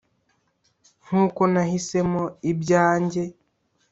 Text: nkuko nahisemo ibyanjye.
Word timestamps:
nkuko 1.05 1.41
nahisemo 1.53 2.23
ibyanjye. 2.51 3.23